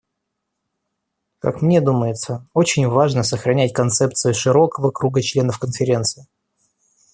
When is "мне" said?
1.61-1.79